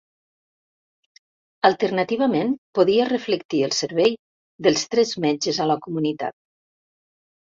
[1.67, 4.15] Alternativament, podia reflectir el servei
[4.69, 6.37] dels tres metges a la comunitat.